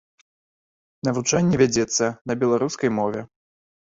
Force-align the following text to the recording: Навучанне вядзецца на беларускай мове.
Навучанне 1.07 1.59
вядзецца 1.63 2.09
на 2.31 2.39
беларускай 2.45 2.89
мове. 3.01 3.21